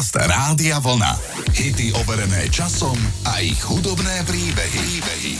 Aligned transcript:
Podcast 0.00 0.32
Rádia 0.32 0.80
Vlna. 0.80 1.12
Hity 1.52 1.92
overené 1.92 2.48
časom 2.48 2.96
a 3.28 3.44
ich 3.44 3.60
hudobné 3.60 4.24
príbehy. 4.24 4.80
príbehy. 4.96 5.34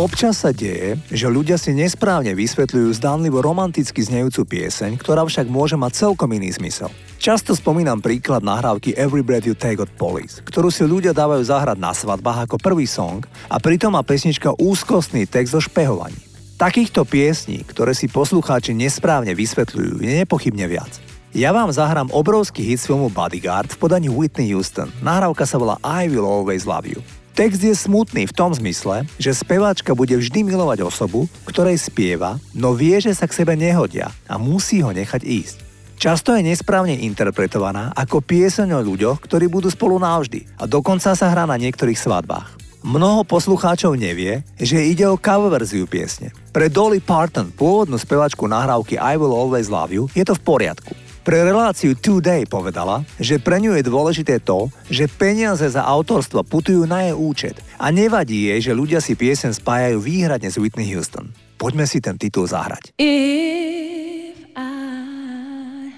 Občas 0.00 0.40
sa 0.40 0.48
deje, 0.48 0.96
že 1.12 1.28
ľudia 1.28 1.60
si 1.60 1.76
nesprávne 1.76 2.32
vysvetľujú 2.32 2.88
zdánlivo 2.96 3.44
romanticky 3.44 4.00
znejúcu 4.00 4.48
pieseň, 4.48 4.96
ktorá 4.96 5.28
však 5.28 5.52
môže 5.52 5.76
mať 5.76 6.08
celkom 6.08 6.32
iný 6.32 6.48
zmysel. 6.56 6.88
Často 7.20 7.52
spomínam 7.52 8.00
príklad 8.00 8.40
nahrávky 8.40 8.96
Every 8.96 9.20
Breath 9.20 9.44
You 9.44 9.52
Take 9.52 9.84
od 9.84 9.92
Police, 9.92 10.40
ktorú 10.40 10.72
si 10.72 10.88
ľudia 10.88 11.12
dávajú 11.12 11.44
zahrať 11.44 11.76
na 11.76 11.92
svadbách 11.92 12.48
ako 12.48 12.56
prvý 12.56 12.88
song 12.88 13.28
a 13.52 13.60
pritom 13.60 13.92
má 13.92 14.00
pesnička 14.00 14.56
úzkostný 14.56 15.28
text 15.28 15.52
o 15.52 15.60
špehovaní. 15.60 16.16
Takýchto 16.56 17.04
piesní, 17.04 17.60
ktoré 17.60 17.92
si 17.92 18.08
poslucháči 18.08 18.72
nesprávne 18.72 19.36
vysvetľujú, 19.36 20.00
je 20.00 20.12
nepochybne 20.24 20.64
viac. 20.64 20.96
Ja 21.36 21.52
vám 21.52 21.68
zahrám 21.68 22.08
obrovský 22.08 22.64
hit 22.64 22.80
z 22.80 22.88
filmu 22.88 23.12
Bodyguard 23.12 23.68
v 23.68 23.76
podaní 23.76 24.08
Whitney 24.08 24.48
Houston. 24.48 24.88
Nahrávka 25.04 25.44
sa 25.44 25.60
volá 25.60 25.76
I 25.84 26.08
Will 26.08 26.24
Always 26.24 26.64
Love 26.64 26.88
You. 26.88 27.04
Text 27.36 27.60
je 27.60 27.76
smutný 27.76 28.24
v 28.24 28.32
tom 28.32 28.56
zmysle, 28.56 29.04
že 29.20 29.36
speváčka 29.36 29.92
bude 29.92 30.16
vždy 30.16 30.40
milovať 30.40 30.88
osobu, 30.88 31.28
ktorej 31.44 31.76
spieva, 31.76 32.40
no 32.56 32.72
vie, 32.72 32.96
že 32.96 33.12
sa 33.12 33.28
k 33.28 33.36
sebe 33.44 33.60
nehodia 33.60 34.08
a 34.24 34.40
musí 34.40 34.80
ho 34.80 34.88
nechať 34.88 35.20
ísť. 35.20 35.56
Často 36.00 36.32
je 36.32 36.48
nesprávne 36.48 36.96
interpretovaná 36.96 37.92
ako 37.92 38.24
pieseň 38.24 38.80
o 38.80 38.80
ľuďoch, 38.80 39.20
ktorí 39.20 39.52
budú 39.52 39.68
spolu 39.68 40.00
navždy 40.00 40.48
a 40.56 40.64
dokonca 40.64 41.12
sa 41.12 41.28
hrá 41.28 41.44
na 41.44 41.60
niektorých 41.60 42.00
svadbách. 42.00 42.56
Mnoho 42.80 43.20
poslucháčov 43.28 44.00
nevie, 44.00 44.40
že 44.56 44.80
ide 44.80 45.04
o 45.04 45.20
cover 45.20 45.52
verziu 45.52 45.84
piesne. 45.84 46.32
Pre 46.56 46.72
Dolly 46.72 47.04
Parton, 47.04 47.52
pôvodnú 47.52 48.00
spevačku 48.00 48.48
nahrávky 48.48 48.96
I 48.96 49.20
Will 49.20 49.36
Always 49.36 49.68
Love 49.68 49.92
You, 49.92 50.08
je 50.16 50.24
to 50.24 50.32
v 50.32 50.40
poriadku. 50.40 51.07
Pre 51.28 51.44
reláciu 51.44 51.92
Today 51.92 52.48
povedala, 52.48 53.04
že 53.20 53.36
pre 53.36 53.60
ňu 53.60 53.76
je 53.76 53.84
dôležité 53.84 54.40
to, 54.40 54.72
že 54.88 55.12
peniaze 55.12 55.60
za 55.60 55.84
autorstvo 55.84 56.40
putujú 56.40 56.88
na 56.88 57.04
jej 57.04 57.12
účet 57.12 57.60
a 57.76 57.92
nevadí 57.92 58.48
jej, 58.48 58.64
že 58.64 58.72
ľudia 58.72 58.96
si 59.04 59.12
piesen 59.12 59.52
spájajú 59.52 60.00
výhradne 60.00 60.48
s 60.48 60.56
Whitney 60.56 60.88
Houston. 60.88 61.28
Poďme 61.60 61.84
si 61.84 62.00
ten 62.00 62.16
titul 62.16 62.48
zahrať. 62.48 62.96
If 62.96 64.40
I 64.56 65.92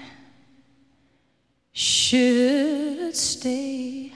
should 1.71 3.15
stay 3.15 4.11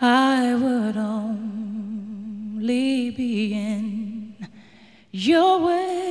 I 0.00 0.56
would 0.56 0.96
only 0.96 1.92
be 3.12 3.52
in 3.52 4.32
your 5.12 5.68
way. 5.68 6.07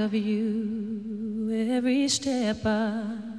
Of 0.00 0.14
you 0.14 1.68
every 1.70 2.08
step 2.08 2.64
of 2.64 3.29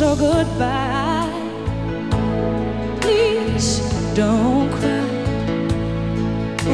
So 0.00 0.16
goodbye. 0.16 1.28
Please 3.02 3.80
don't 4.14 4.70
cry. 4.72 5.04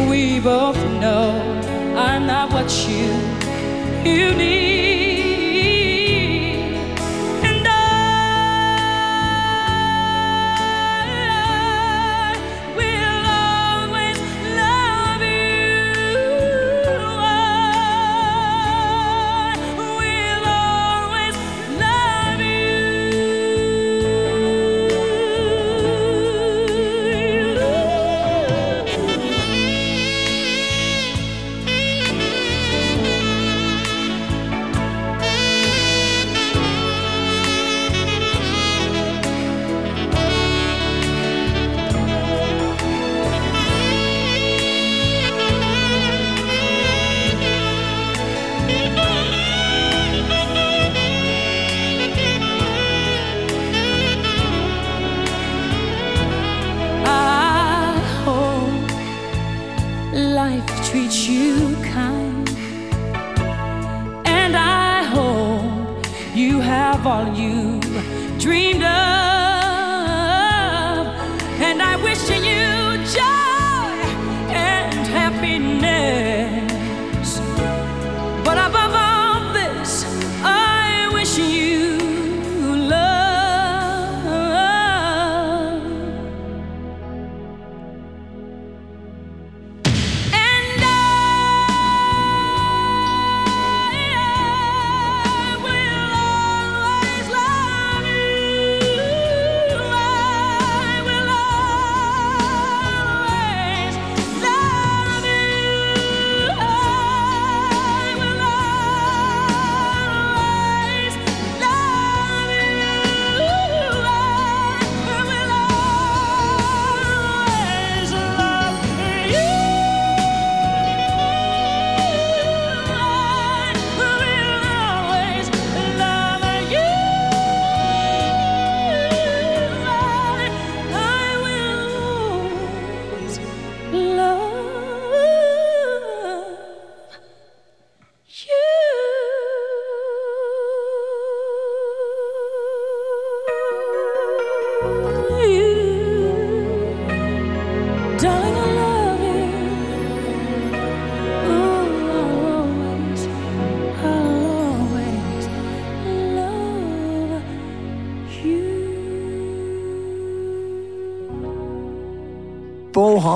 We 0.08 0.38
both 0.38 0.76
know 1.00 1.32
I'm 1.96 2.24
not 2.28 2.52
what 2.52 2.70
you 2.86 3.10
you 4.08 4.32
need. 4.32 4.85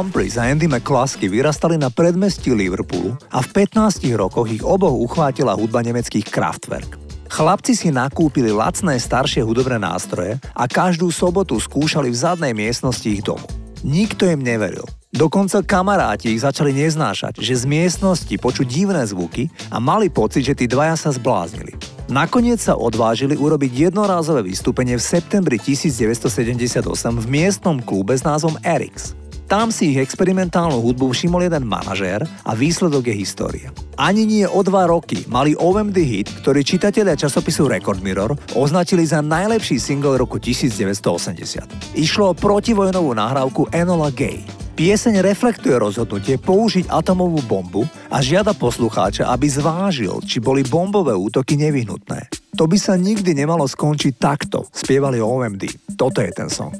Paul 0.00 0.08
Humphries 0.08 0.40
a 0.40 0.48
Andy 0.48 0.64
McCluskey 0.64 1.28
vyrastali 1.28 1.76
na 1.76 1.92
predmestí 1.92 2.56
Liverpoolu 2.56 3.20
a 3.36 3.44
v 3.44 3.68
15 3.68 4.00
rokoch 4.16 4.48
ich 4.48 4.64
oboch 4.64 4.96
uchvátila 4.96 5.52
hudba 5.52 5.84
nemeckých 5.84 6.24
Kraftwerk. 6.24 6.96
Chlapci 7.28 7.76
si 7.76 7.92
nakúpili 7.92 8.48
lacné 8.48 8.96
staršie 8.96 9.44
hudobné 9.44 9.76
nástroje 9.76 10.40
a 10.56 10.64
každú 10.64 11.12
sobotu 11.12 11.60
skúšali 11.60 12.08
v 12.08 12.16
zadnej 12.16 12.56
miestnosti 12.56 13.04
ich 13.04 13.20
domu. 13.20 13.44
Nikto 13.84 14.24
im 14.24 14.40
neveril. 14.40 14.88
Dokonca 15.12 15.60
kamaráti 15.60 16.32
ich 16.32 16.40
začali 16.48 16.72
neznášať, 16.72 17.36
že 17.36 17.60
z 17.60 17.68
miestnosti 17.68 18.32
počuť 18.40 18.64
divné 18.64 19.04
zvuky 19.04 19.52
a 19.68 19.84
mali 19.84 20.08
pocit, 20.08 20.48
že 20.48 20.56
tí 20.56 20.64
dvaja 20.64 20.96
sa 20.96 21.12
zbláznili. 21.12 21.76
Nakoniec 22.08 22.56
sa 22.56 22.72
odvážili 22.72 23.36
urobiť 23.36 23.92
jednorázové 23.92 24.48
vystúpenie 24.48 24.96
v 24.96 25.04
septembri 25.04 25.60
1978 25.60 26.88
v 27.20 27.26
miestnom 27.28 27.76
klube 27.84 28.16
s 28.16 28.24
názvom 28.24 28.56
Erix. 28.64 29.12
Tam 29.50 29.74
si 29.74 29.90
ich 29.90 29.98
experimentálnu 29.98 30.78
hudbu 30.78 31.10
všimol 31.10 31.50
jeden 31.50 31.66
manažér 31.66 32.22
a 32.22 32.54
výsledok 32.54 33.10
je 33.10 33.18
história. 33.18 33.74
Ani 33.98 34.22
nie 34.22 34.46
o 34.46 34.62
dva 34.62 34.86
roky 34.86 35.26
mali 35.26 35.58
OMD 35.58 35.98
hit, 36.06 36.30
ktorý 36.38 36.62
čitatelia 36.62 37.18
časopisu 37.18 37.66
Record 37.66 37.98
Mirror 37.98 38.54
označili 38.54 39.02
za 39.02 39.18
najlepší 39.18 39.82
single 39.82 40.22
roku 40.22 40.38
1980. 40.38 41.98
Išlo 41.98 42.30
o 42.30 42.38
protivojnovú 42.38 43.10
nahrávku 43.10 43.66
Enola 43.74 44.14
Gay. 44.14 44.46
Pieseň 44.78 45.18
reflektuje 45.18 45.74
rozhodnutie 45.74 46.38
použiť 46.38 46.86
atomovú 46.86 47.42
bombu 47.42 47.82
a 48.06 48.22
žiada 48.22 48.54
poslucháča, 48.54 49.26
aby 49.34 49.50
zvážil, 49.50 50.22
či 50.30 50.38
boli 50.38 50.62
bombové 50.62 51.18
útoky 51.18 51.58
nevyhnutné. 51.58 52.54
To 52.54 52.70
by 52.70 52.78
sa 52.78 52.94
nikdy 52.94 53.34
nemalo 53.34 53.66
skončiť 53.66 54.14
takto, 54.14 54.70
spievali 54.70 55.18
OMD. 55.18 55.90
Toto 55.98 56.22
je 56.22 56.30
ten 56.30 56.46
song. 56.46 56.78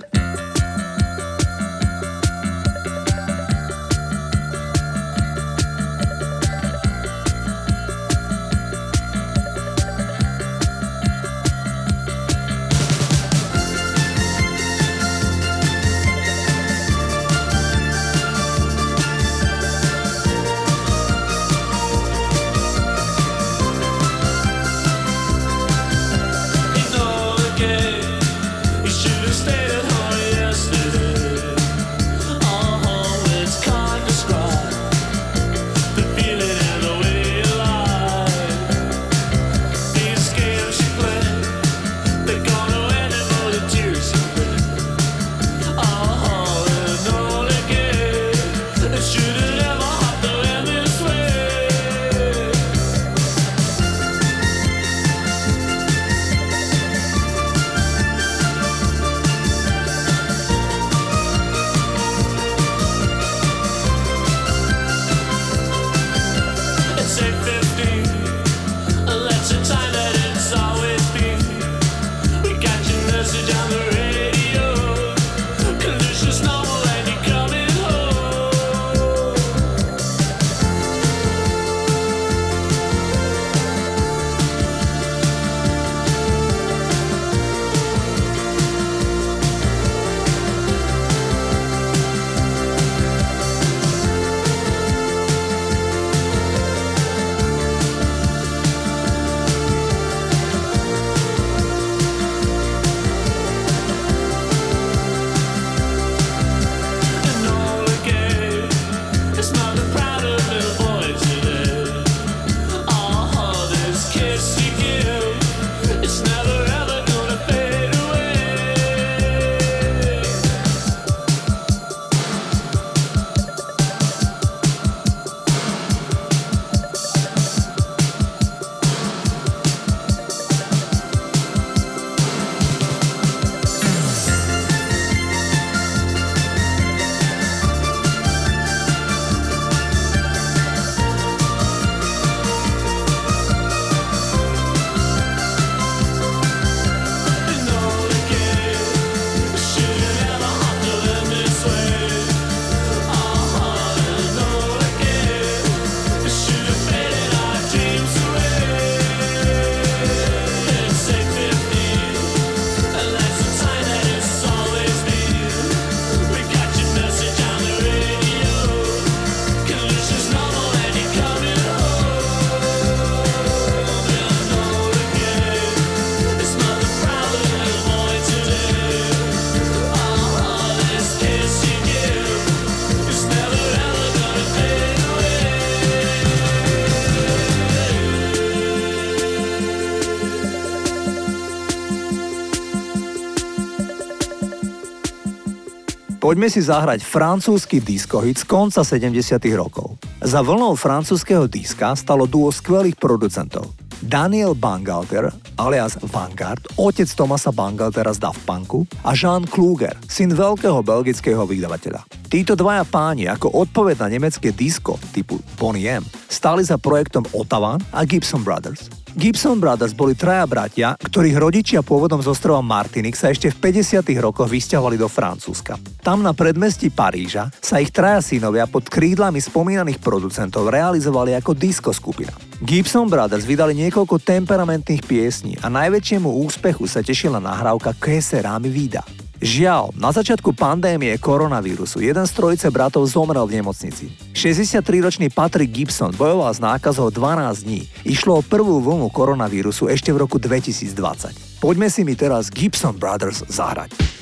Poďme 196.30 196.46
si 196.46 196.62
zahrať 196.62 197.02
francúzsky 197.02 197.82
diskohit 197.82 198.38
z 198.38 198.46
konca 198.46 198.86
70 198.86 199.18
rokov. 199.58 199.98
Za 200.22 200.46
vlnou 200.46 200.78
francúzského 200.78 201.50
diska 201.50 201.90
stalo 201.98 202.30
duo 202.30 202.54
skvelých 202.54 202.94
producentov. 203.02 203.66
Daniel 203.98 204.54
Bangalter, 204.54 205.34
alias 205.58 205.98
Vanguard, 205.98 206.62
otec 206.78 207.10
Tomasa 207.18 207.50
Bangaltera 207.50 208.14
z 208.14 208.22
Daft 208.22 208.46
Punku 208.46 208.86
a 209.02 209.10
Jean 209.10 209.42
Kluger, 209.42 209.98
syn 210.06 210.30
veľkého 210.30 210.78
belgického 210.86 211.42
vydavateľa. 211.50 212.06
Títo 212.30 212.54
dvaja 212.54 212.86
páni 212.86 213.26
ako 213.26 213.50
odpoveď 213.66 214.06
na 214.06 214.14
nemecké 214.14 214.54
disko 214.54 215.02
typu 215.10 215.42
Bonnie 215.58 215.90
M 215.90 216.06
stáli 216.30 216.62
za 216.62 216.78
projektom 216.78 217.26
Ottawa 217.34 217.74
a 217.90 218.06
Gibson 218.06 218.46
Brothers. 218.46 218.99
Gibson 219.18 219.58
Brothers 219.58 219.90
boli 219.90 220.14
traja 220.14 220.46
bratia, 220.46 220.88
ktorých 220.94 221.34
rodičia 221.34 221.80
pôvodom 221.82 222.22
z 222.22 222.30
ostrova 222.30 222.62
Martinik 222.62 223.18
sa 223.18 223.34
ešte 223.34 223.50
v 223.50 223.82
50. 223.82 224.06
rokoch 224.22 224.46
vysťahovali 224.46 224.94
do 224.94 225.10
Francúzska. 225.10 225.74
Tam 225.98 226.22
na 226.22 226.30
predmestí 226.30 226.94
Paríža 226.94 227.50
sa 227.58 227.82
ich 227.82 227.90
traja 227.90 228.22
synovia 228.22 228.70
pod 228.70 228.86
krídlami 228.86 229.42
spomínaných 229.42 229.98
producentov 229.98 230.70
realizovali 230.70 231.34
ako 231.34 231.58
disco 231.58 231.90
skupina. 231.90 232.30
Gibson 232.62 233.10
Brothers 233.10 233.42
vydali 233.42 233.74
niekoľko 233.74 234.22
temperamentných 234.22 235.02
piesní 235.02 235.58
a 235.58 235.66
najväčšiemu 235.66 236.30
úspechu 236.46 236.86
sa 236.86 237.02
tešila 237.02 237.42
nahrávka 237.42 237.98
Kese 237.98 238.38
Rámy 238.38 238.70
Vida. 238.70 239.02
Žiaľ, 239.40 239.96
na 239.96 240.12
začiatku 240.12 240.52
pandémie 240.52 241.16
koronavírusu 241.16 242.04
jeden 242.04 242.28
z 242.28 242.32
trojice 242.36 242.68
bratov 242.68 243.08
zomrel 243.08 243.48
v 243.48 243.56
nemocnici. 243.56 244.12
63-ročný 244.36 245.32
Patrick 245.32 245.72
Gibson 245.72 246.12
bojoval 246.12 246.52
s 246.52 246.60
nákazou 246.60 247.08
12 247.08 247.64
dní. 247.64 247.88
Išlo 248.04 248.36
o 248.36 248.44
prvú 248.44 248.84
vlnu 248.84 249.08
koronavírusu 249.08 249.88
ešte 249.88 250.12
v 250.12 250.28
roku 250.28 250.36
2020. 250.36 251.56
Poďme 251.56 251.88
si 251.88 252.04
mi 252.04 252.12
teraz 252.12 252.52
Gibson 252.52 253.00
Brothers 253.00 253.40
zahrať. 253.48 254.19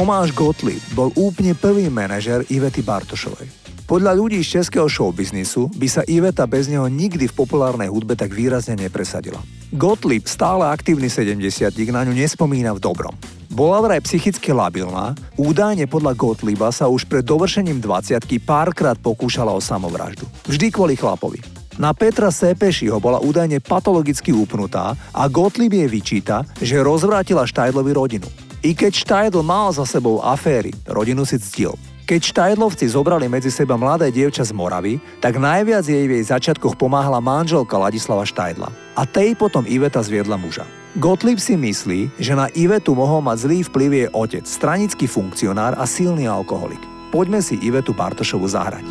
Tomáš 0.00 0.32
Gottlieb 0.32 0.80
bol 0.96 1.12
úplne 1.12 1.52
prvý 1.52 1.92
manažer 1.92 2.40
Ivety 2.48 2.80
Bartošovej. 2.80 3.52
Podľa 3.84 4.16
ľudí 4.16 4.40
z 4.40 4.56
českého 4.56 4.88
showbiznisu 4.88 5.68
by 5.76 5.88
sa 5.92 6.00
Iveta 6.08 6.48
bez 6.48 6.72
neho 6.72 6.88
nikdy 6.88 7.28
v 7.28 7.36
populárnej 7.36 7.92
hudbe 7.92 8.16
tak 8.16 8.32
výrazne 8.32 8.80
nepresadila. 8.80 9.36
Gottlieb, 9.76 10.24
stále 10.24 10.72
aktívny 10.72 11.12
70 11.12 11.76
na 11.92 12.08
ňu 12.08 12.16
nespomína 12.16 12.72
v 12.72 12.80
dobrom. 12.80 13.12
Bola 13.52 13.84
vraj 13.84 14.00
psychicky 14.00 14.56
labilná, 14.56 15.12
údajne 15.36 15.84
podľa 15.84 16.16
Gottlieba 16.16 16.72
sa 16.72 16.88
už 16.88 17.04
pred 17.04 17.20
dovršením 17.20 17.84
20 17.84 18.24
párkrát 18.40 18.96
pokúšala 18.96 19.52
o 19.52 19.60
samovraždu. 19.60 20.24
Vždy 20.48 20.72
kvôli 20.72 20.96
chlapovi. 20.96 21.44
Na 21.76 21.92
Petra 21.92 22.32
Sepešiho 22.32 22.96
bola 23.04 23.20
údajne 23.20 23.60
patologicky 23.60 24.32
upnutá 24.32 24.96
a 25.12 25.28
Gottlieb 25.28 25.76
jej 25.76 25.92
vyčíta, 25.92 26.48
že 26.56 26.80
rozvrátila 26.80 27.44
Štajdlovi 27.44 27.92
rodinu. 27.92 28.49
I 28.60 28.76
keď 28.76 28.92
Štajdl 28.92 29.40
mal 29.40 29.72
za 29.72 29.88
sebou 29.88 30.20
aféry, 30.20 30.68
rodinu 30.84 31.24
si 31.24 31.40
ctil. 31.40 31.72
Keď 32.04 32.20
Štajdlovci 32.20 32.92
zobrali 32.92 33.24
medzi 33.24 33.48
seba 33.48 33.80
mladé 33.80 34.12
dievča 34.12 34.44
z 34.44 34.52
Moravy, 34.52 35.00
tak 35.16 35.40
najviac 35.40 35.80
jej 35.88 36.04
v 36.04 36.20
jej 36.20 36.24
začiatkoch 36.28 36.76
pomáhala 36.76 37.24
manželka 37.24 37.80
Ladislava 37.80 38.28
Štajdla. 38.28 38.68
A 39.00 39.02
tej 39.08 39.32
potom 39.32 39.64
Iveta 39.64 40.04
zviedla 40.04 40.36
muža. 40.36 40.68
Gottlieb 41.00 41.40
si 41.40 41.56
myslí, 41.56 42.20
že 42.20 42.36
na 42.36 42.52
Ivetu 42.52 42.92
mohol 42.92 43.24
mať 43.24 43.48
zlý 43.48 43.58
vplyv 43.64 43.90
jej 43.96 44.08
otec, 44.12 44.44
stranický 44.44 45.08
funkcionár 45.08 45.78
a 45.80 45.88
silný 45.88 46.28
alkoholik. 46.28 46.82
Poďme 47.08 47.40
si 47.40 47.56
Ivetu 47.64 47.96
Bartošovu 47.96 48.44
zahrať. 48.44 48.84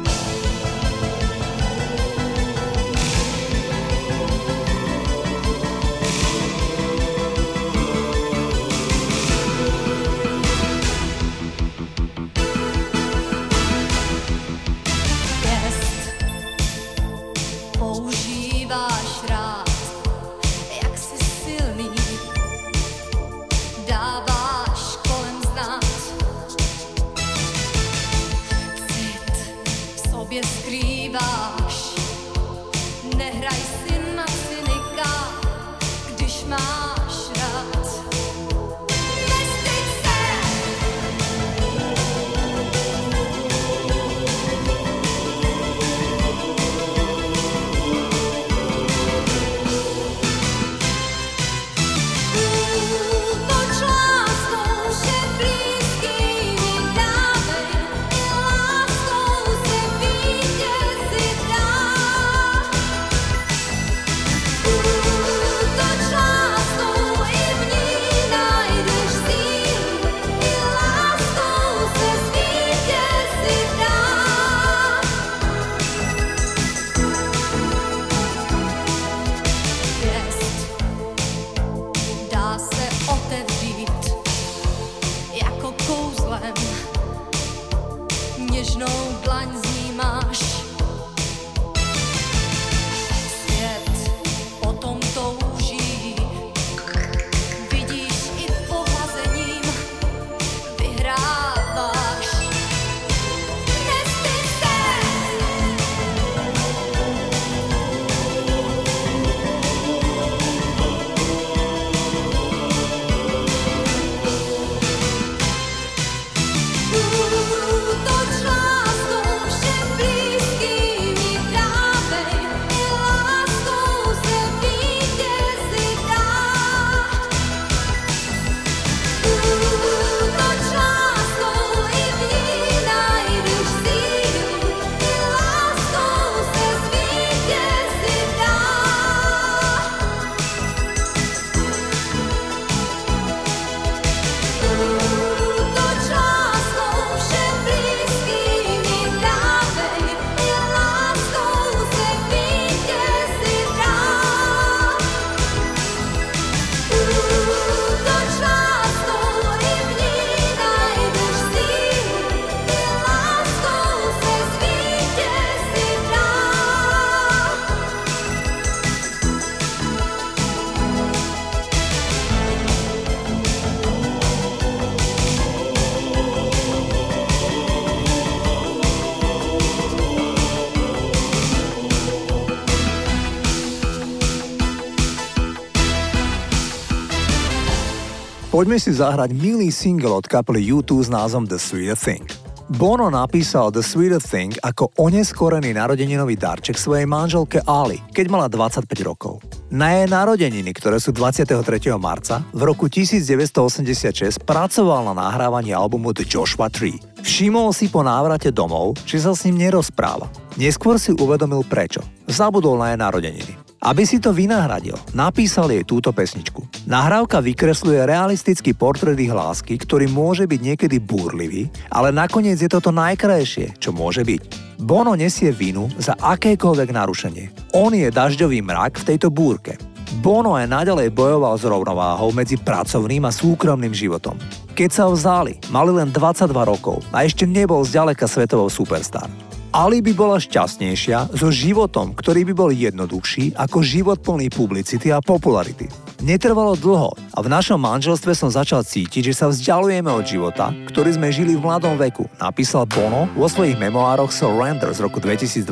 Poďme 188.60 188.76
si 188.76 188.92
zahrať 188.92 189.32
milý 189.40 189.72
single 189.72 190.20
od 190.20 190.28
kapely 190.28 190.68
U2 190.68 191.08
s 191.08 191.08
názvom 191.08 191.48
The 191.48 191.56
Sweet 191.56 191.96
Thing. 191.96 192.28
Bono 192.68 193.08
napísal 193.08 193.72
The 193.72 193.80
Sweet 193.80 194.20
Thing 194.20 194.52
ako 194.60 194.92
oneskorený 195.00 195.72
narodeninový 195.80 196.36
darček 196.36 196.76
svojej 196.76 197.08
manželke 197.08 197.64
Ali, 197.64 198.04
keď 198.12 198.26
mala 198.28 198.52
25 198.52 198.84
rokov. 199.08 199.40
Na 199.72 199.96
jej 199.96 200.12
narodeniny, 200.12 200.76
ktoré 200.76 201.00
sú 201.00 201.16
23. 201.16 201.56
marca, 201.96 202.44
v 202.52 202.68
roku 202.68 202.92
1986 202.92 204.44
pracoval 204.44 205.08
na 205.08 205.32
nahrávaní 205.32 205.72
albumu 205.72 206.12
The 206.12 206.28
Joshua 206.28 206.68
Tree. 206.68 207.00
Všimol 207.24 207.72
si 207.72 207.88
po 207.88 208.04
návrate 208.04 208.52
domov, 208.52 209.00
či 209.08 209.24
sa 209.24 209.32
s 209.32 209.48
ním 209.48 209.72
nerozpráva. 209.72 210.28
Neskôr 210.60 211.00
si 211.00 211.16
uvedomil 211.16 211.64
prečo. 211.64 212.04
Zabudol 212.28 212.76
na 212.76 212.92
jej 212.92 213.00
narodeniny. 213.00 213.69
Aby 213.80 214.04
si 214.04 214.20
to 214.20 214.36
vynahradil, 214.36 215.00
napísal 215.16 215.72
jej 215.72 215.88
túto 215.88 216.12
pesničku. 216.12 216.68
Nahrávka 216.84 217.40
vykresluje 217.40 218.04
realistický 218.04 218.76
portrét 218.76 219.16
ich 219.16 219.32
lásky, 219.32 219.80
ktorý 219.80 220.12
môže 220.12 220.44
byť 220.44 220.60
niekedy 220.60 221.00
búrlivý, 221.00 221.72
ale 221.88 222.12
nakoniec 222.12 222.60
je 222.60 222.68
toto 222.68 222.92
najkrajšie, 222.92 223.80
čo 223.80 223.96
môže 223.96 224.28
byť. 224.28 224.76
Bono 224.84 225.16
nesie 225.16 225.56
vinu 225.56 225.88
za 225.96 226.12
akékoľvek 226.20 226.90
narušenie. 226.92 227.46
On 227.72 227.96
je 227.96 228.12
dažďový 228.12 228.60
mrak 228.68 229.00
v 229.00 229.08
tejto 229.16 229.32
búrke. 229.32 229.80
Bono 230.20 230.60
aj 230.60 230.68
naďalej 230.68 231.16
bojoval 231.16 231.56
s 231.56 231.64
rovnováhou 231.64 232.36
medzi 232.36 232.60
pracovným 232.60 233.24
a 233.24 233.32
súkromným 233.32 233.96
životom. 233.96 234.36
Keď 234.76 234.90
sa 234.92 235.08
vzali, 235.08 235.56
mali 235.72 235.96
len 235.96 236.12
22 236.12 236.52
rokov 236.52 237.00
a 237.16 237.24
ešte 237.24 237.48
nebol 237.48 237.80
zďaleka 237.88 238.28
svetovou 238.28 238.68
superstar. 238.68 239.32
Ali 239.70 240.02
by 240.02 240.18
bola 240.18 240.42
šťastnejšia 240.42 241.30
so 241.38 241.54
životom, 241.54 242.18
ktorý 242.18 242.42
by 242.50 242.54
bol 242.58 242.70
jednoduchší 242.74 243.54
ako 243.54 243.86
život 243.86 244.18
plný 244.18 244.50
publicity 244.50 245.14
a 245.14 245.22
popularity. 245.22 245.86
Netrvalo 246.26 246.74
dlho 246.74 247.14
a 247.14 247.40
v 247.40 247.48
našom 247.54 247.78
manželstve 247.78 248.34
som 248.34 248.50
začal 248.50 248.82
cítiť, 248.82 249.30
že 249.30 249.38
sa 249.38 249.46
vzdialujeme 249.46 250.10
od 250.10 250.26
života, 250.26 250.74
ktorý 250.90 251.14
sme 251.14 251.30
žili 251.30 251.54
v 251.54 251.62
mladom 251.62 252.02
veku, 252.02 252.26
napísal 252.42 252.90
Bono 252.90 253.30
vo 253.38 253.46
svojich 253.46 253.78
memoároch 253.78 254.34
Surrender 254.34 254.90
z 254.90 255.06
roku 255.06 255.22
2022. 255.22 255.70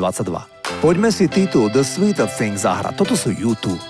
Poďme 0.78 1.10
si 1.10 1.26
titul 1.26 1.66
The 1.74 1.82
Sweeter 1.82 2.30
Thing 2.30 2.54
zahrať. 2.54 2.94
Toto 2.94 3.18
sú 3.18 3.34
YouTube. 3.34 3.82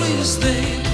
sweetest 0.00 0.40
thing. 0.40 0.89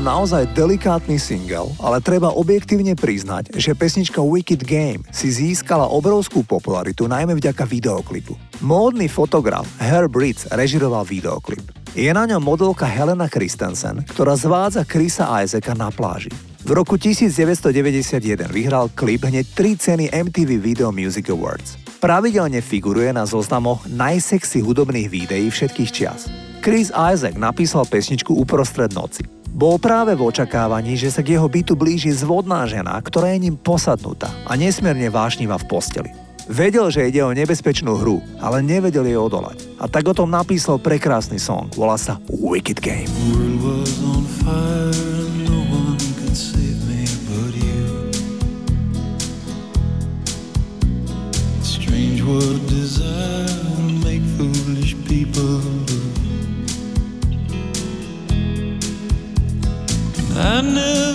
Zahrávam 0.00 0.24
naozaj 0.24 0.56
delikátny 0.56 1.20
single, 1.20 1.76
ale 1.76 2.00
treba 2.00 2.32
objektívne 2.32 2.96
priznať, 2.96 3.52
že 3.52 3.76
pesnička 3.76 4.24
Wicked 4.24 4.64
Game 4.64 5.04
si 5.12 5.28
získala 5.28 5.92
obrovskú 5.92 6.40
popularitu 6.40 7.04
najmä 7.04 7.36
vďaka 7.36 7.68
videoklipu. 7.68 8.32
Módny 8.64 9.12
fotograf 9.12 9.68
Herb 9.76 10.16
Ritz 10.16 10.48
režiroval 10.56 11.04
videoklip. 11.04 11.68
Je 11.92 12.08
na 12.16 12.24
ňom 12.24 12.40
modelka 12.40 12.88
Helena 12.88 13.28
Christensen, 13.28 14.00
ktorá 14.08 14.40
zvádza 14.40 14.88
Chrisa 14.88 15.28
Isaaca 15.44 15.76
na 15.76 15.92
pláži. 15.92 16.32
V 16.64 16.72
roku 16.72 16.96
1991 16.96 18.48
vyhral 18.48 18.88
klip 18.96 19.28
hneď 19.28 19.52
tri 19.52 19.76
ceny 19.76 20.16
MTV 20.16 20.64
Video 20.64 20.88
Music 20.88 21.28
Awards. 21.28 21.76
Pravidelne 22.00 22.64
figuruje 22.64 23.12
na 23.12 23.28
zoznamoch 23.28 23.84
najsexy 23.84 24.64
hudobných 24.64 25.12
videí 25.12 25.52
všetkých 25.52 25.90
čias. 25.92 26.32
Chris 26.64 26.88
Isaac 26.88 27.36
napísal 27.36 27.84
pesničku 27.84 28.32
uprostred 28.32 28.96
noci. 28.96 29.39
Bol 29.50 29.82
práve 29.82 30.14
v 30.14 30.30
očakávaní, 30.30 30.94
že 30.94 31.10
sa 31.10 31.26
k 31.26 31.34
jeho 31.34 31.50
bytu 31.50 31.74
blíži 31.74 32.14
zvodná 32.14 32.64
žena, 32.70 32.94
ktorá 33.02 33.34
je 33.34 33.50
ním 33.50 33.58
posadnutá 33.58 34.30
a 34.46 34.54
nesmierne 34.54 35.10
vášnivá 35.10 35.58
v 35.58 35.66
posteli. 35.66 36.10
Vedel, 36.46 36.90
že 36.90 37.06
ide 37.06 37.22
o 37.22 37.34
nebezpečnú 37.34 37.98
hru, 37.98 38.22
ale 38.38 38.62
nevedel 38.62 39.06
jej 39.06 39.18
odolať. 39.18 39.66
A 39.78 39.90
tak 39.90 40.06
o 40.06 40.14
tom 40.14 40.30
napísal 40.30 40.78
prekrásny 40.78 41.38
song, 41.38 41.70
volá 41.74 41.98
sa 41.98 42.18
Wicked 42.30 42.78
Game. 42.78 43.10
What 52.30 52.68
desire 52.70 53.39
I 60.42 60.62
never 60.62 61.09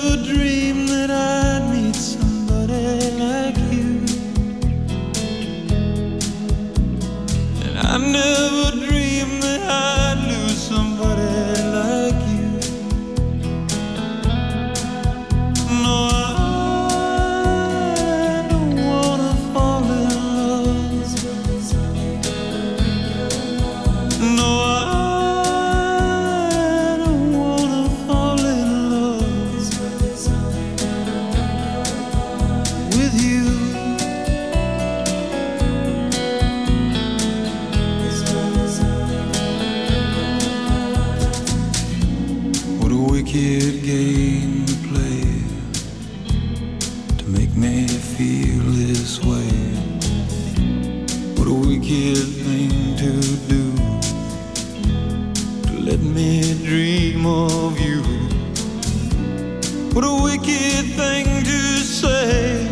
wicked 60.25 60.85
thing 60.99 61.25
to 61.43 61.59
say. 62.01 62.67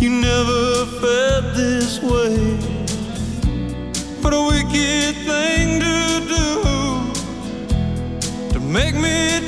You 0.00 0.10
never 0.10 0.84
felt 1.00 1.44
this 1.54 2.02
way. 2.02 2.36
What 4.20 4.34
a 4.34 4.42
wicked 4.52 5.14
thing 5.30 5.66
to 5.86 5.98
do 6.36 6.46
to 8.52 8.58
make 8.78 8.96
me 8.96 9.41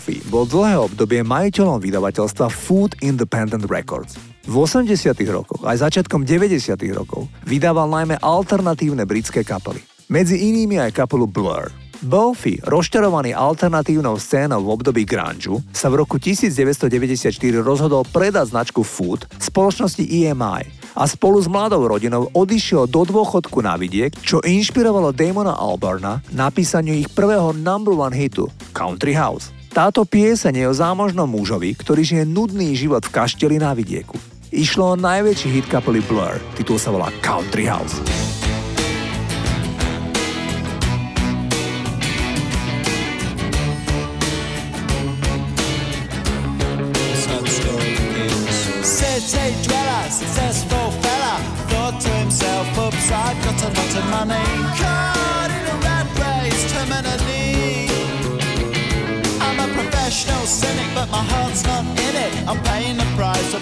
Balfi 0.00 0.16
bol 0.32 0.48
dlhé 0.48 0.80
obdobie 0.80 1.20
majiteľom 1.20 1.76
vydavateľstva 1.84 2.48
Food 2.48 2.96
Independent 3.04 3.68
Records. 3.68 4.16
V 4.48 4.64
80 4.64 5.12
rokoch 5.28 5.60
aj 5.60 5.84
začiatkom 5.84 6.24
90 6.24 6.72
rokov 6.96 7.28
vydával 7.44 7.84
najmä 7.84 8.16
alternatívne 8.16 9.04
britské 9.04 9.44
kapely. 9.44 9.84
Medzi 10.08 10.40
inými 10.40 10.80
aj 10.80 11.04
kapelu 11.04 11.28
Blur. 11.28 11.68
Balfi, 12.00 12.56
rozčarovaný 12.64 13.36
alternatívnou 13.36 14.16
scénou 14.16 14.64
v 14.64 14.72
období 14.72 15.04
grunge, 15.04 15.60
sa 15.68 15.92
v 15.92 16.00
roku 16.00 16.16
1994 16.16 17.20
rozhodol 17.60 18.08
predať 18.08 18.56
značku 18.56 18.80
Food 18.80 19.28
spoločnosti 19.36 20.00
EMI 20.00 20.96
a 20.96 21.04
spolu 21.04 21.44
s 21.44 21.44
mladou 21.44 21.84
rodinou 21.84 22.32
odišiel 22.32 22.88
do 22.88 23.04
dôchodku 23.04 23.60
na 23.60 23.76
vidiek, 23.76 24.16
čo 24.24 24.40
inšpirovalo 24.40 25.12
Damona 25.12 25.60
Albarna 25.60 26.24
napísaniu 26.32 26.96
ich 26.96 27.12
prvého 27.12 27.52
number 27.52 27.92
one 27.92 28.16
hitu 28.16 28.48
Country 28.72 29.12
House. 29.12 29.59
Táto 29.80 30.04
pieseň 30.04 30.60
je 30.60 30.66
o 30.68 30.76
zámožnom 30.76 31.24
mužovi, 31.24 31.72
ktorý 31.72 32.04
žije 32.04 32.28
nudný 32.28 32.76
život 32.76 33.00
v 33.00 33.16
kašteli 33.16 33.56
na 33.56 33.72
vidieku. 33.72 34.12
Išlo 34.52 34.92
o 34.92 35.00
najväčší 35.00 35.48
hit 35.56 35.66
kapely 35.72 36.04
Blur, 36.04 36.36
titul 36.52 36.76
sa 36.76 36.92
volá 36.92 37.08
Country 37.24 37.64
House. 37.64 37.96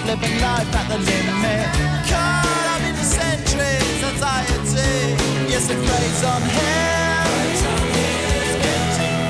Living 0.09 0.41
life 0.41 0.73
at 0.73 0.89
the 0.89 0.97
limit. 0.97 1.69
Caught 2.09 2.69
up 2.73 2.83
in 2.89 2.97
the 2.97 3.05
centuries, 3.05 4.01
anxiety. 4.09 5.13
Yes, 5.53 5.69
it 5.69 5.77
preys 5.85 6.23
on 6.25 6.43
him. 6.57 7.29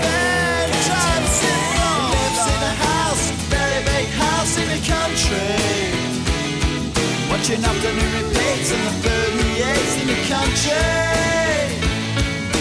Then 0.02 0.70
trying 0.86 1.24
to 1.26 1.32
simple. 1.42 1.98
Lives 2.14 2.46
in 2.54 2.60
a 2.62 2.74
house, 2.86 3.26
very 3.50 3.80
big 3.90 4.06
house 4.22 4.54
in 4.54 4.66
the 4.70 4.80
country. 4.86 5.58
Watching 7.26 7.58
afternoon 7.58 8.10
repeats 8.14 8.70
and 8.70 8.82
the 8.86 8.94
food 9.02 9.34
he 9.34 9.50
eats 9.58 9.94
in 9.98 10.06
the 10.14 10.20
country. 10.30 10.94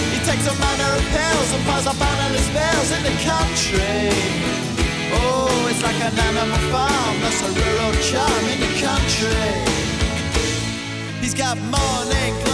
He 0.10 0.18
takes 0.26 0.46
a 0.50 0.56
manner 0.58 0.90
of 0.98 1.06
pills 1.14 1.50
and 1.54 1.62
piles 1.70 1.86
up 1.86 2.02
analyst 2.02 2.50
bills 2.50 2.90
in 2.98 3.02
the 3.10 3.16
country. 3.30 4.10
Oh, 5.22 5.70
it's 5.70 5.84
like 5.86 6.02
an 6.02 6.18
animal 6.18 6.64
farm, 6.74 7.16
that's 7.22 7.42
a 7.46 7.52
got 11.38 11.56
morning 11.56 12.47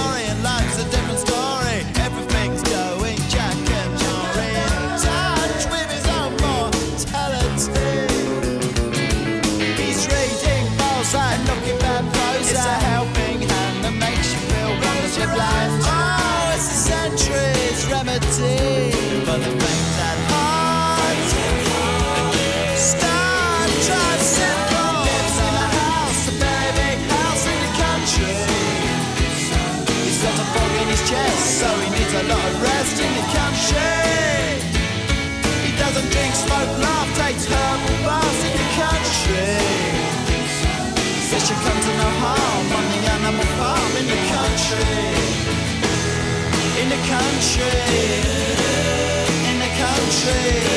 smoke, 36.43 36.73
laugh, 36.85 37.09
take 37.17 37.39
herbal 37.51 37.97
baths 38.05 38.41
in 38.47 38.53
the 38.61 38.67
country. 38.81 39.51
Says 41.27 41.43
she 41.47 41.55
comes 41.65 41.83
to 41.85 41.93
no 42.01 42.09
harm 42.23 42.67
on 42.77 42.85
the 42.91 42.99
animal 43.15 43.47
farm 43.57 43.93
in 44.01 44.05
the 44.13 44.19
country. 44.35 45.01
In 46.81 46.87
the 46.93 47.01
country. 47.13 47.75
In 49.49 49.55
the 49.63 49.71
country. 49.83 50.72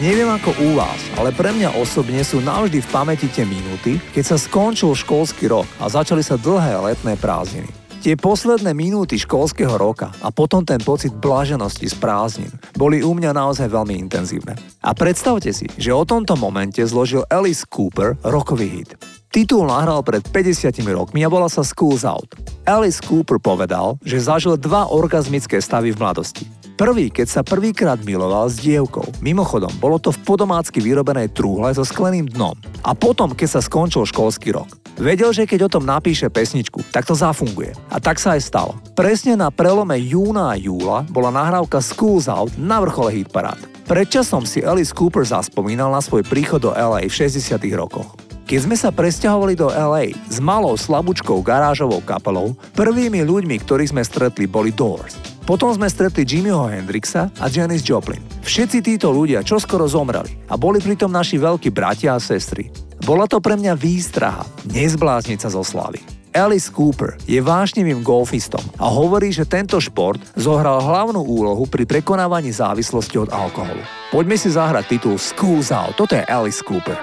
Neviem 0.00 0.32
ako 0.32 0.56
u 0.64 0.80
vás, 0.80 0.96
ale 1.20 1.28
pre 1.28 1.52
mňa 1.52 1.76
osobne 1.76 2.24
sú 2.24 2.40
navždy 2.40 2.80
v 2.80 2.88
pamäti 2.88 3.28
tie 3.28 3.44
minúty, 3.44 4.00
keď 4.16 4.32
sa 4.32 4.36
skončil 4.40 4.96
školský 4.96 5.52
rok 5.52 5.68
a 5.76 5.92
začali 5.92 6.24
sa 6.24 6.40
dlhé 6.40 6.72
letné 6.80 7.20
prázdniny. 7.20 7.68
Tie 8.00 8.16
posledné 8.16 8.72
minúty 8.72 9.20
školského 9.20 9.76
roka 9.76 10.08
a 10.24 10.32
potom 10.32 10.64
ten 10.64 10.80
pocit 10.80 11.12
blaženosti 11.12 11.84
z 11.84 11.92
prázdnin 12.00 12.48
boli 12.80 13.04
u 13.04 13.12
mňa 13.12 13.44
naozaj 13.44 13.68
veľmi 13.68 13.92
intenzívne. 14.00 14.56
A 14.80 14.96
predstavte 14.96 15.52
si, 15.52 15.68
že 15.76 15.92
o 15.92 16.08
tomto 16.08 16.32
momente 16.32 16.80
zložil 16.80 17.28
Alice 17.28 17.68
Cooper 17.68 18.16
rokový 18.24 18.80
hit. 18.80 18.96
Titul 19.28 19.68
nahral 19.68 20.00
pred 20.00 20.24
50 20.24 20.80
rokmi 20.96 21.20
a 21.22 21.28
bola 21.28 21.52
sa 21.52 21.60
Schools 21.60 22.08
Out. 22.08 22.40
Alice 22.64 23.04
Cooper 23.04 23.36
povedal, 23.36 24.00
že 24.00 24.16
zažil 24.16 24.56
dva 24.56 24.88
orgazmické 24.88 25.60
stavy 25.60 25.92
v 25.92 26.00
mladosti. 26.00 26.48
Prvý, 26.80 27.12
keď 27.12 27.28
sa 27.28 27.42
prvýkrát 27.44 28.00
miloval 28.00 28.48
s 28.48 28.56
dievkou. 28.56 29.04
Mimochodom, 29.20 29.68
bolo 29.76 30.00
to 30.00 30.16
v 30.16 30.24
podomácky 30.24 30.80
vyrobenej 30.80 31.28
trúhle 31.28 31.68
so 31.76 31.84
skleným 31.84 32.24
dnom. 32.24 32.56
A 32.80 32.96
potom, 32.96 33.36
keď 33.36 33.48
sa 33.52 33.60
skončil 33.60 34.08
školský 34.08 34.56
rok. 34.56 34.80
Vedel, 34.96 35.28
že 35.36 35.44
keď 35.44 35.68
o 35.68 35.72
tom 35.76 35.84
napíše 35.84 36.32
pesničku, 36.32 36.80
tak 36.88 37.04
to 37.04 37.12
zafunguje. 37.12 37.76
A 37.92 38.00
tak 38.00 38.16
sa 38.16 38.32
aj 38.32 38.48
stalo. 38.48 38.72
Presne 38.96 39.36
na 39.36 39.52
prelome 39.52 40.00
júna 40.00 40.56
a 40.56 40.58
júla 40.58 41.04
bola 41.12 41.28
nahrávka 41.28 41.84
Schools 41.84 42.32
Out 42.32 42.56
na 42.56 42.80
vrchole 42.80 43.12
hitparád. 43.12 43.60
Predčasom 43.84 44.48
si 44.48 44.64
Alice 44.64 44.96
Cooper 44.96 45.20
zaspomínal 45.20 45.92
na 45.92 46.00
svoj 46.00 46.24
príchod 46.24 46.64
do 46.64 46.72
LA 46.72 47.04
v 47.04 47.28
60 47.28 47.60
rokoch. 47.76 48.16
Keď 48.50 48.66
sme 48.66 48.74
sa 48.74 48.90
presťahovali 48.90 49.54
do 49.54 49.70
LA 49.70 50.10
s 50.26 50.42
malou 50.42 50.74
slabúčkou 50.74 51.38
garážovou 51.38 52.02
kapelou, 52.02 52.58
prvými 52.74 53.22
ľuďmi, 53.22 53.62
ktorých 53.62 53.94
sme 53.94 54.02
stretli, 54.02 54.50
boli 54.50 54.74
Doors. 54.74 55.14
Potom 55.46 55.70
sme 55.70 55.86
stretli 55.86 56.26
Jimmyho 56.26 56.66
Hendrixa 56.66 57.30
a 57.38 57.46
Janis 57.46 57.86
Joplin. 57.86 58.18
Všetci 58.42 58.82
títo 58.82 59.14
ľudia 59.14 59.46
čoskoro 59.46 59.86
zomreli 59.86 60.34
a 60.50 60.58
boli 60.58 60.82
pritom 60.82 61.14
naši 61.14 61.38
veľkí 61.38 61.70
bratia 61.70 62.18
a 62.18 62.18
sestry. 62.18 62.74
Bola 63.06 63.30
to 63.30 63.38
pre 63.38 63.54
mňa 63.54 63.78
výstraha, 63.78 64.42
nezblázniť 64.66 65.46
sa 65.46 65.54
zo 65.54 65.62
slavy. 65.62 66.02
Alice 66.34 66.74
Cooper 66.74 67.22
je 67.30 67.38
vášnivým 67.38 68.02
golfistom 68.02 68.66
a 68.82 68.90
hovorí, 68.90 69.30
že 69.30 69.46
tento 69.46 69.78
šport 69.78 70.18
zohral 70.34 70.82
hlavnú 70.82 71.22
úlohu 71.22 71.70
pri 71.70 71.86
prekonávaní 71.86 72.50
závislosti 72.50 73.14
od 73.14 73.30
alkoholu. 73.30 73.86
Poďme 74.10 74.34
si 74.34 74.50
zahrať 74.50 74.98
titul 74.98 75.22
Schools 75.22 75.70
Out. 75.70 75.94
Toto 75.94 76.18
je 76.18 76.26
Alice 76.26 76.66
Cooper. 76.66 76.98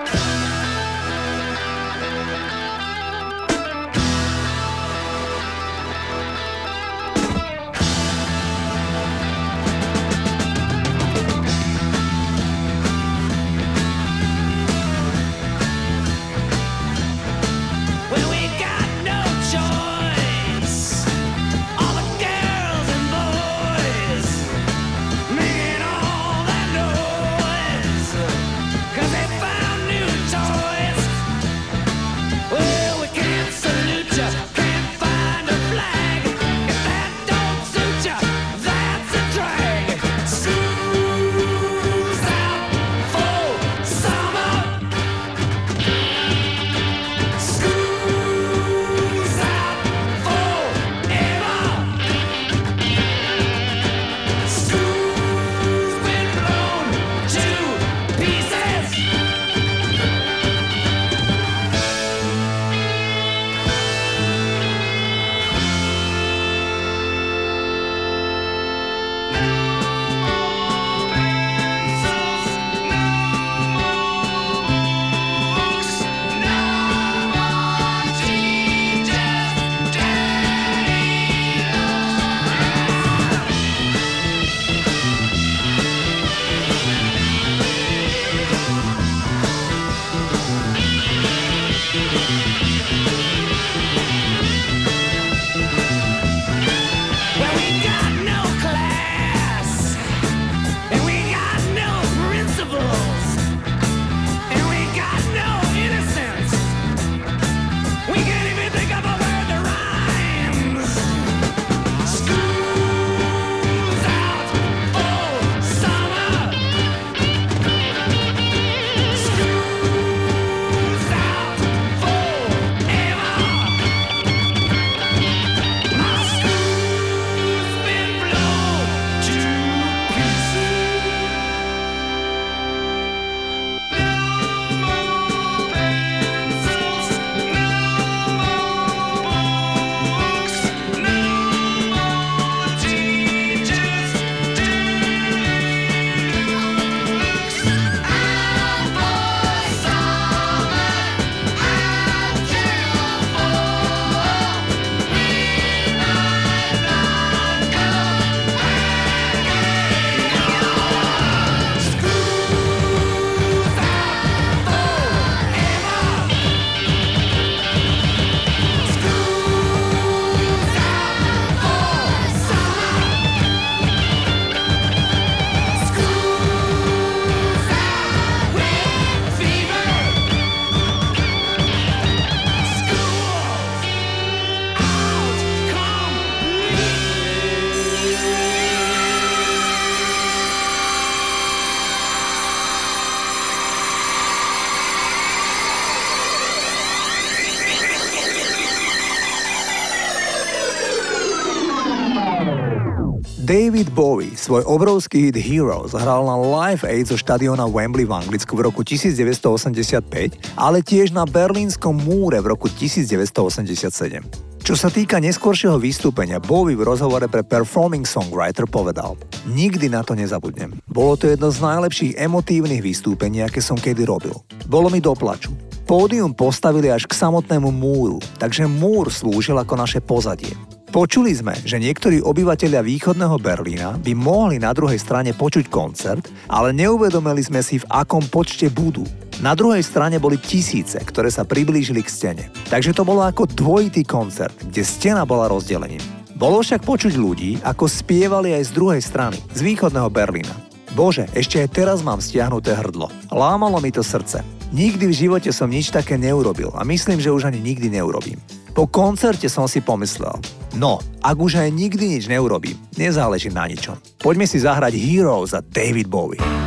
Svoj 204.48 204.64
obrovský 204.64 205.28
hit 205.28 205.36
Heroes 205.44 205.92
hral 205.92 206.24
na 206.24 206.40
Live 206.40 206.88
Aid 206.88 207.12
zo 207.12 207.20
štadiona 207.20 207.68
Wembley 207.68 208.08
v 208.08 208.16
Anglicku 208.16 208.56
v 208.56 208.72
roku 208.72 208.80
1985, 208.80 210.40
ale 210.56 210.80
tiež 210.80 211.12
na 211.12 211.28
Berlínskom 211.28 211.92
múre 211.92 212.40
v 212.40 212.56
roku 212.56 212.72
1987. 212.72 214.24
Čo 214.64 214.74
sa 214.80 214.88
týka 214.88 215.20
neskôršieho 215.20 215.76
vystúpenia, 215.76 216.40
Bowie 216.40 216.80
v 216.80 216.88
rozhovore 216.88 217.28
pre 217.28 217.44
Performing 217.44 218.08
Songwriter 218.08 218.64
povedal 218.72 219.20
Nikdy 219.52 219.92
na 219.92 220.08
to 220.08 220.16
nezabudnem. 220.16 220.80
Bolo 220.88 221.20
to 221.20 221.28
jedno 221.28 221.52
z 221.52 221.60
najlepších 221.60 222.16
emotívnych 222.16 222.80
vystúpení, 222.80 223.44
aké 223.44 223.60
som 223.60 223.76
kedy 223.76 224.08
robil. 224.08 224.40
Bolo 224.72 224.88
mi 224.88 225.04
do 225.04 225.12
plaču. 225.12 225.52
Pódium 225.84 226.32
postavili 226.32 226.88
až 226.88 227.04
k 227.04 227.20
samotnému 227.20 227.68
múru, 227.68 228.24
takže 228.40 228.64
múr 228.64 229.12
slúžil 229.12 229.60
ako 229.60 229.76
naše 229.76 230.00
pozadie. 230.00 230.56
Počuli 230.88 231.36
sme, 231.36 231.52
že 231.68 231.84
niektorí 231.84 232.24
obyvateľia 232.24 232.80
východného 232.80 233.36
Berlína 233.44 234.00
by 234.00 234.16
mohli 234.16 234.56
na 234.56 234.72
druhej 234.72 234.96
strane 234.96 235.36
počuť 235.36 235.68
koncert, 235.68 236.24
ale 236.48 236.72
neuvedomili 236.72 237.44
sme 237.44 237.60
si, 237.60 237.84
v 237.84 237.90
akom 237.92 238.24
počte 238.32 238.72
budú. 238.72 239.04
Na 239.44 239.52
druhej 239.52 239.84
strane 239.84 240.16
boli 240.16 240.40
tisíce, 240.40 240.96
ktoré 240.96 241.28
sa 241.28 241.44
priblížili 241.44 242.00
k 242.00 242.10
stene. 242.10 242.46
Takže 242.72 242.96
to 242.96 243.04
bolo 243.04 243.28
ako 243.28 243.52
dvojitý 243.52 244.08
koncert, 244.08 244.56
kde 244.64 244.88
stena 244.88 245.28
bola 245.28 245.52
rozdelením. 245.52 246.02
Bolo 246.40 246.64
však 246.64 246.88
počuť 246.88 247.20
ľudí, 247.20 247.60
ako 247.68 247.84
spievali 247.84 248.56
aj 248.56 248.72
z 248.72 248.76
druhej 248.80 249.02
strany, 249.04 249.38
z 249.52 249.60
východného 249.68 250.08
Berlína. 250.08 250.56
Bože, 250.96 251.28
ešte 251.36 251.60
aj 251.60 251.70
teraz 251.76 252.00
mám 252.00 252.24
stiahnuté 252.24 252.72
hrdlo. 252.72 253.12
Lámalo 253.28 253.84
mi 253.84 253.92
to 253.92 254.00
srdce. 254.00 254.40
Nikdy 254.72 255.12
v 255.12 255.20
živote 255.28 255.52
som 255.52 255.68
nič 255.68 255.92
také 255.92 256.16
neurobil 256.16 256.72
a 256.72 256.88
myslím, 256.88 257.20
že 257.20 257.36
už 257.36 257.52
ani 257.52 257.60
nikdy 257.60 257.92
neurobím. 257.92 258.40
Po 258.78 258.86
koncerte 258.86 259.50
som 259.50 259.66
si 259.66 259.82
pomyslel, 259.82 260.38
no, 260.78 261.02
ak 261.26 261.38
už 261.42 261.60
aj 261.60 261.70
nikdy 261.74 262.18
nič 262.18 262.30
neurobím, 262.30 262.78
nezáleží 262.96 263.50
na 263.50 263.66
ničom. 263.66 263.98
Poďme 264.22 264.46
si 264.46 264.62
zahrať 264.62 264.94
Heroes 264.94 265.52
za 265.58 265.66
David 265.66 266.08
Bowie. 266.08 266.67